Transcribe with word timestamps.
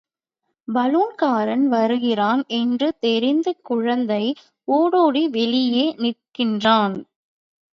பலூன்காரன் 0.67 1.65
வருகிறான்! 1.67 2.41
என்று 2.59 2.87
தெரிந்து 2.99 3.53
குழந்தை 3.63 4.23
ஓடோடி 4.67 5.23
வெளியே 5.29 5.85
நிற்கிறான். 6.01 6.97